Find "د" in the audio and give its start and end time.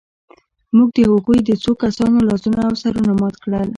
0.95-0.99, 1.43-1.49